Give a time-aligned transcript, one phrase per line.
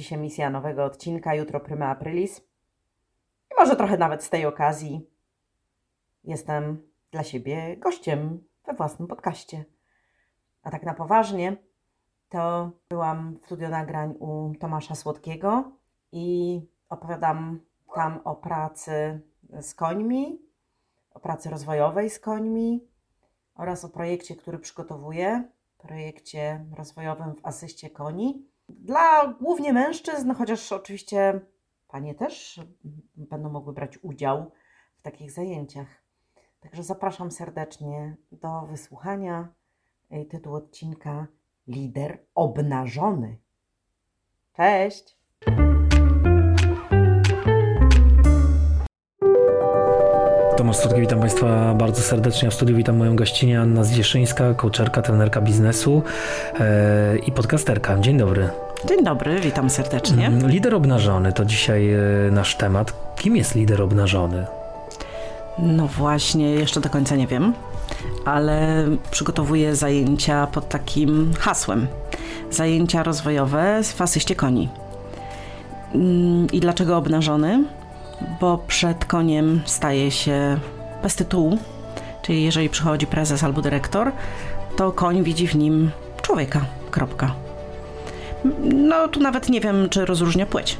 [0.00, 2.38] Dzisiaj misja nowego odcinka, jutro Prima Aprilis.
[3.50, 5.10] I może trochę nawet z tej okazji
[6.24, 9.64] jestem dla siebie gościem we własnym podcaście.
[10.62, 11.56] A tak na poważnie,
[12.28, 15.72] to byłam w studio nagrań u Tomasza Słodkiego
[16.12, 17.60] i opowiadam
[17.94, 19.20] tam o pracy
[19.60, 20.42] z końmi,
[21.14, 22.88] o pracy rozwojowej z końmi
[23.54, 28.50] oraz o projekcie, który przygotowuję, projekcie rozwojowym w asyście koni.
[28.78, 31.40] Dla głównie mężczyzn, chociaż oczywiście
[31.88, 32.60] panie też
[33.16, 34.50] będą mogły brać udział
[34.96, 35.86] w takich zajęciach.
[36.60, 39.48] Także zapraszam serdecznie do wysłuchania
[40.30, 41.26] tytuł odcinka
[41.66, 43.38] Lider obnażony.
[44.56, 45.16] Cześć!
[50.56, 52.50] Tomasz Słodki, witam Państwa bardzo serdecznie.
[52.50, 56.02] W studiu witam moją gościnę Anna Zdzieszyńska, coacherka, trenerka biznesu
[56.60, 57.98] e, i podcasterka.
[57.98, 58.69] Dzień dobry.
[58.88, 60.26] Dzień dobry, witam serdecznie.
[60.26, 61.98] Mm, lider obnażony to dzisiaj e,
[62.30, 63.14] nasz temat.
[63.16, 64.46] Kim jest lider obnażony?
[65.58, 67.54] No właśnie, jeszcze do końca nie wiem,
[68.24, 71.86] ale przygotowuję zajęcia pod takim hasłem.
[72.50, 74.68] Zajęcia rozwojowe w asyście koni.
[75.94, 77.64] Mm, I dlaczego obnażony?
[78.40, 80.58] bo przed koniem staje się
[81.02, 81.58] bez tytułu,
[82.22, 84.12] czyli jeżeli przychodzi prezes albo dyrektor,
[84.76, 85.90] to koń widzi w nim
[86.22, 86.64] człowieka.
[86.90, 87.49] Kropka.
[88.74, 90.78] No tu nawet nie wiem, czy rozróżnia płeć.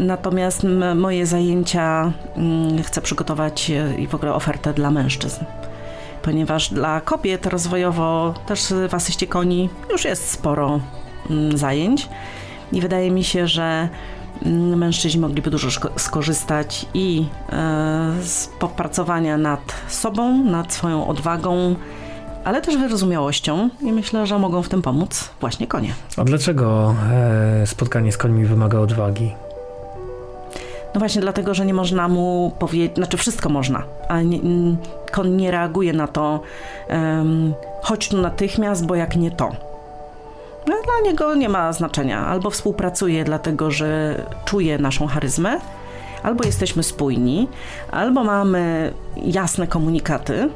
[0.00, 5.44] Natomiast moje zajęcia mm, chcę przygotować e, i w ogóle ofertę dla mężczyzn.
[6.22, 10.80] Ponieważ dla kobiet rozwojowo też w asyście koni już jest sporo
[11.30, 12.08] mm, zajęć
[12.72, 13.88] i wydaje mi się, że
[14.42, 21.76] Mm, mężczyźni mogliby dużo skorzystać i e, z popracowania nad sobą, nad swoją odwagą,
[22.44, 25.94] ale też wyrozumiałością i myślę, że mogą w tym pomóc właśnie konie.
[26.16, 29.34] A dlaczego e, spotkanie z końmi wymaga odwagi?
[30.94, 34.38] No właśnie dlatego, że nie można mu powiedzieć, znaczy wszystko można, a nie,
[35.12, 36.40] koń nie reaguje na to,
[36.88, 39.50] um, chodź tu natychmiast, bo jak nie to.
[40.66, 42.26] No, dla niego nie ma znaczenia.
[42.26, 45.60] Albo współpracuje dlatego, że czuje naszą charyzmę,
[46.22, 47.48] albo jesteśmy spójni,
[47.90, 50.48] albo mamy jasne komunikaty,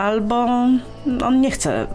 [0.00, 0.46] albo
[1.22, 1.86] on nie chce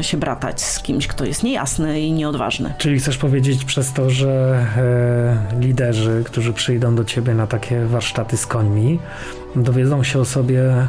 [0.00, 2.74] się bratać z kimś, kto jest niejasny i nieodważny.
[2.78, 8.36] Czyli chcesz powiedzieć przez to, że e, liderzy, którzy przyjdą do ciebie na takie warsztaty
[8.36, 8.98] z końmi,
[9.56, 10.86] dowiedzą się o sobie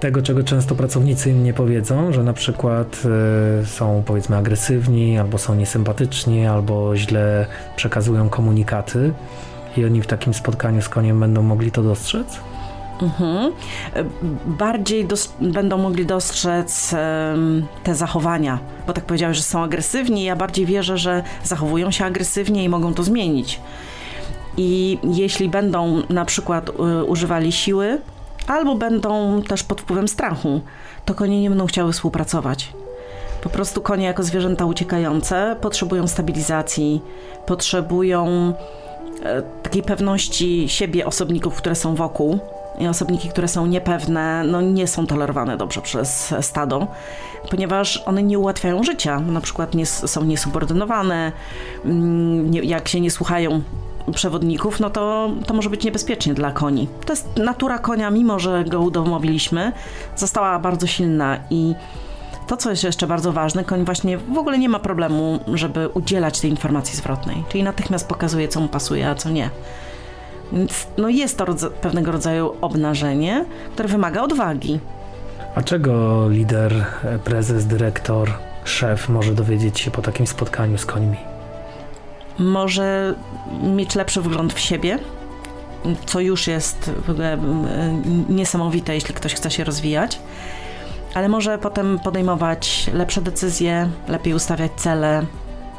[0.00, 3.02] tego, czego często pracownicy im nie powiedzą, że na przykład
[3.62, 9.12] y, są powiedzmy agresywni, albo są niesympatyczni, albo źle przekazują komunikaty
[9.76, 12.40] i oni w takim spotkaniu z koniem będą mogli to dostrzec?
[13.02, 13.52] Mhm.
[14.46, 16.94] Bardziej dos będą mogli dostrzec
[17.32, 20.24] um, te zachowania, bo tak powiedziałeś, że są agresywni.
[20.24, 23.60] Ja bardziej wierzę, że zachowują się agresywnie i mogą to zmienić.
[24.56, 28.00] I jeśli będą na przykład y, używali siły,
[28.46, 30.60] albo będą też pod wpływem strachu,
[31.04, 32.72] to konie nie będą chciały współpracować.
[33.42, 37.02] Po prostu konie jako zwierzęta uciekające potrzebują stabilizacji,
[37.46, 38.52] potrzebują
[39.22, 42.38] e, takiej pewności siebie osobników, które są wokół.
[42.78, 46.86] I osobniki, które są niepewne, no nie są tolerowane dobrze przez stado,
[47.50, 49.20] ponieważ one nie ułatwiają życia.
[49.20, 51.32] Na przykład nie, są niesubordynowane,
[51.84, 53.62] mm, nie, jak się nie słuchają
[54.14, 56.88] przewodników, no to, to może być niebezpiecznie dla koni.
[57.06, 59.72] To jest natura konia, mimo że go udomowiliśmy,
[60.16, 61.74] została bardzo silna i
[62.46, 66.40] to, co jest jeszcze bardzo ważne, koń właśnie w ogóle nie ma problemu, żeby udzielać
[66.40, 69.50] tej informacji zwrotnej, czyli natychmiast pokazuje, co mu pasuje, a co nie.
[70.52, 73.44] Więc no jest to rodza pewnego rodzaju obnażenie,
[73.74, 74.80] które wymaga odwagi.
[75.54, 76.84] A czego lider,
[77.24, 78.32] prezes, dyrektor,
[78.64, 81.16] szef może dowiedzieć się po takim spotkaniu z końmi?
[82.40, 83.14] może
[83.62, 84.98] mieć lepszy wgląd w siebie,
[86.06, 87.38] co już jest w ogóle
[88.28, 90.18] niesamowite, jeśli ktoś chce się rozwijać,
[91.14, 95.26] ale może potem podejmować lepsze decyzje, lepiej ustawiać cele,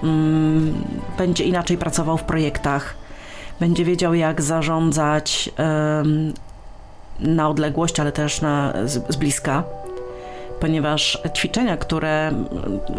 [0.03, 0.73] mm,
[1.17, 2.95] będzie inaczej pracował w projektach,
[3.61, 5.49] będzie wiedział, jak zarządzać
[7.19, 9.63] na odległość, ale też na, z, z bliska,
[10.59, 12.31] ponieważ ćwiczenia, które,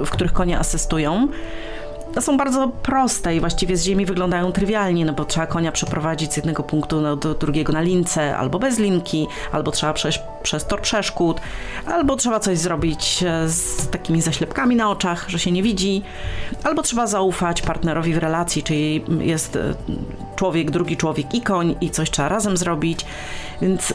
[0.06, 1.28] w których konie asystują,
[2.20, 6.36] są bardzo proste i właściwie z ziemi wyglądają trywialnie, no bo trzeba konia przeprowadzić z
[6.36, 11.40] jednego punktu do drugiego na lince, albo bez linki, albo trzeba przejść przez tor przeszkód,
[11.86, 16.02] albo trzeba coś zrobić e, z takimi zaślepkami na oczach, że się nie widzi,
[16.64, 19.74] albo trzeba zaufać partnerowi w relacji, czyli jest e,
[20.36, 23.06] człowiek, drugi człowiek i koń i coś trzeba razem zrobić.
[23.62, 23.94] Więc e,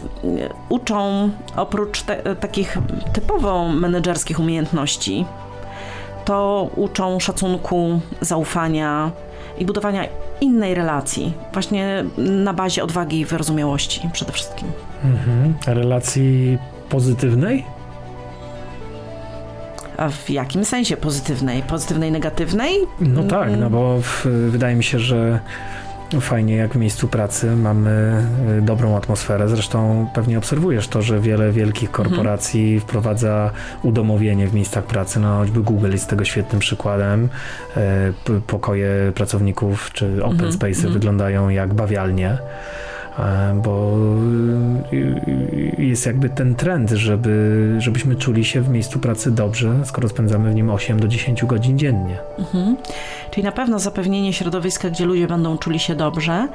[0.70, 2.78] uczą oprócz te, takich
[3.14, 5.26] typowo menedżerskich umiejętności,
[6.26, 9.12] to uczą szacunku, zaufania
[9.58, 10.04] i budowania
[10.42, 14.68] innej relacji, właśnie na bazie odwagi i wyrozumiałości przede wszystkim.
[15.04, 15.54] Mhm.
[15.68, 16.58] Relacji
[16.90, 17.66] pozytywnej?
[19.98, 21.64] A w jakim sensie pozytywnej?
[21.64, 22.74] Pozytywnej, negatywnej?
[23.00, 25.40] No tak, no bo w, wydaje mi się, że
[26.22, 28.24] Fajnie, jak w miejscu pracy mamy
[28.60, 29.50] y, dobrą atmosferę.
[29.50, 32.10] Zresztą pewnie obserwujesz to, że wiele wielkich mhm.
[32.10, 32.82] korporacji mhm.
[32.82, 33.52] wprowadza
[33.84, 35.20] udomowienie w miejscach pracy.
[35.20, 37.30] No, choćby Google jest tego świetnym przykładem.
[37.78, 40.52] Y, pokoje pracowników czy open mhm.
[40.52, 40.94] space mhm.
[40.94, 42.38] wyglądają jak bawialnie.
[43.64, 44.37] Bo y,
[45.78, 50.56] jest jakby ten trend, żeby, żebyśmy czuli się w miejscu pracy dobrze, skoro spędzamy w
[50.56, 52.18] nim 8 do 10 godzin dziennie.
[52.40, 52.78] Mhm.
[53.32, 56.48] Czyli na pewno zapewnienie środowiska, gdzie ludzie będą czuli się dobrze,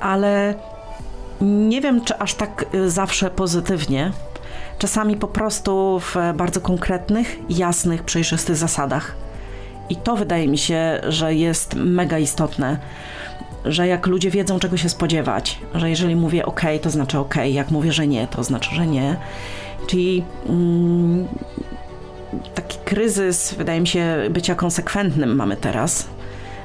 [0.00, 0.54] ale
[1.40, 4.12] nie wiem, czy aż tak y, zawsze pozytywnie.
[4.78, 9.14] Czasami po prostu w bardzo konkretnych, jasnych, przejrzystych zasadach.
[9.88, 12.78] I to wydaje mi się, że jest mega istotne
[13.66, 17.70] że jak ludzie wiedzą, czego się spodziewać, że jeżeli mówię ok, to znaczy ok, jak
[17.70, 19.16] mówię, że nie, to znaczy, że nie.
[19.86, 21.26] Czyli mm,
[22.54, 26.08] taki kryzys, wydaje mi się, bycia konsekwentnym mamy teraz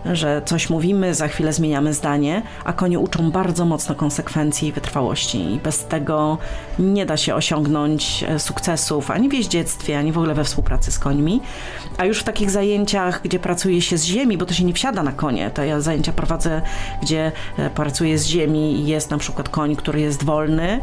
[0.06, 5.54] że coś mówimy, za chwilę zmieniamy zdanie, a konie uczą bardzo mocno konsekwencji i wytrwałości
[5.54, 6.38] i bez tego
[6.80, 11.00] nie da się osiągnąć e, sukcesów ani w jeździectwie, ani w ogóle we współpracy z
[11.00, 11.42] końmi.
[11.98, 15.04] A już w takich zajęciach, gdzie pracuje się z ziemi, bo to się nie wsiada
[15.04, 16.62] na konie, to ja zajęcia prowadzę,
[17.02, 20.82] gdzie e, pracuję z ziemi i jest na przykład koń, który jest wolny,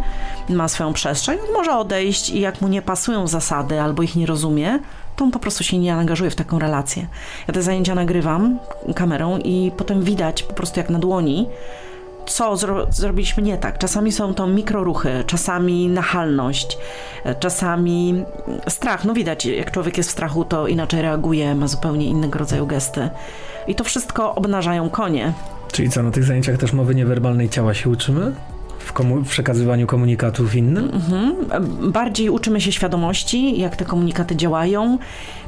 [0.48, 4.26] ma swoją przestrzeń, on może odejść i jak mu nie pasują zasady albo ich nie
[4.26, 4.78] rozumie,
[5.24, 7.06] on po prostu się nie angażuje w taką relację.
[7.48, 8.58] Ja te zajęcia nagrywam
[8.94, 11.48] kamerą i potem widać po prostu jak na dłoni,
[12.26, 13.78] co zro zrobiliśmy nie tak.
[13.78, 16.78] Czasami są to mikroruchy, czasami nachalność,
[17.40, 18.24] czasami
[18.68, 19.04] strach.
[19.04, 23.10] No widać, jak człowiek jest w strachu, to inaczej reaguje, ma zupełnie innego rodzaju gesty.
[23.66, 25.32] I to wszystko obnażają konie.
[25.72, 28.32] Czyli co, na tych zajęciach też mowy niewerbalnej ciała się uczymy?
[28.88, 30.90] W, komu- przekazywaniu komunikatów innym?
[30.92, 31.34] Mhm.
[31.92, 34.98] Bardziej uczymy się świadomości, jak te komunikaty działają,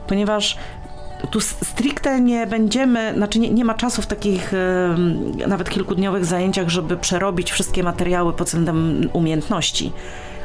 [0.07, 0.57] ponieważ
[1.31, 4.97] tu stricte nie będziemy, znaczy nie, nie ma czasu w takich e,
[5.49, 9.93] nawet kilkudniowych zajęciach, żeby przerobić wszystkie materiały pod względem umiejętności,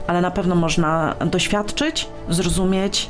[0.08, 3.10] ale na pewno można doświadczyć, zrozumieć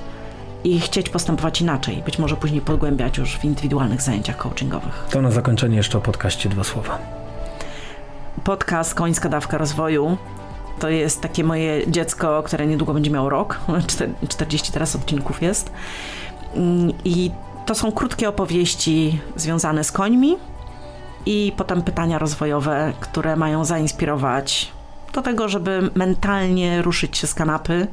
[0.64, 5.06] i chcieć postępować inaczej, być może później pogłębiać już w indywidualnych zajęciach coachingowych.
[5.12, 7.15] To na zakończenie jeszcze o podcaście dwa słowa
[8.46, 10.18] podcast Końska Dawka Rozwoju.
[10.80, 13.60] To jest takie moje dziecko, które niedługo będzie miało rok.
[14.30, 15.72] 40 teraz odcinków jest.
[16.56, 17.32] Mm, I
[17.66, 20.38] to są krótkie opowieści związane z końmi
[21.26, 24.72] i potem pytania rozwojowe, które mają zainspirować
[25.14, 27.88] do tego, żeby mentalnie ruszyć się z kanapy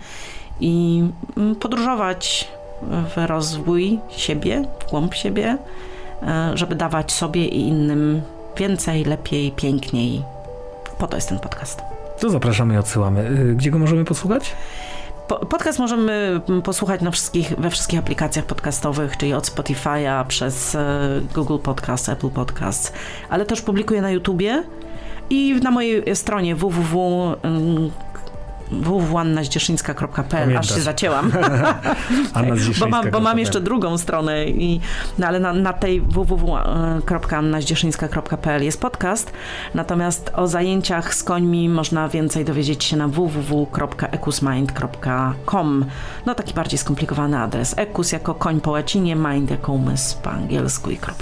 [0.61, 1.05] i
[1.37, 2.49] mm, podróżować
[2.83, 5.59] w rozwój siebie, w głąb siebie,
[6.23, 8.23] e, żeby dawać sobie i innym
[8.57, 10.23] więcej, lepiej, piękniej.
[11.03, 11.83] Po to jest ten podcast.
[12.21, 13.31] To zapraszamy i odsyłamy.
[13.31, 14.57] Y, gdzie go możemy posłuchać?
[15.49, 21.21] Podcast możemy mm, posłuchać na wszystkich, we wszystkich aplikacjach podcastowych, czyli od Spotify'a przez e,
[21.35, 22.93] Google Podcast, Apple Podcast,
[23.31, 24.65] ale też publikuję na YouTubie
[25.31, 27.37] i na mojej stronie www
[28.73, 31.33] www.annazdzieszyńska.pl aż się zacięłam.
[32.81, 34.81] bo, mam, bo mam jeszcze drugą stronę, i,
[35.19, 39.33] no ale na, na tej www.annazdzieszyńska.pl jest podcast,
[39.75, 45.85] natomiast o zajęciach z końmi można więcej dowiedzieć się na www.ecusmind.com.
[46.27, 47.75] No taki bardziej skomplikowany adres.
[47.79, 51.15] Ecus jako koń po łacinie, mind jako umysł po angielsku i .com.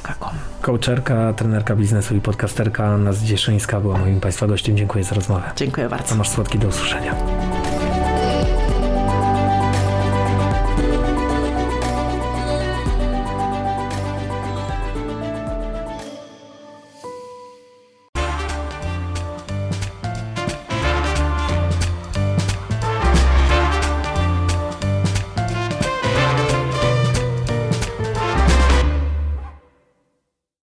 [0.62, 4.76] Coacherka, trenerka biznesu i podcasterka Anna Zdzieszyńska była moim Państwa gościem.
[4.76, 5.50] Dziękuję za rozmowę.
[5.56, 6.08] Dziękuję bardzo.
[6.08, 7.39] Tomasz Słodki, do usłyszenia.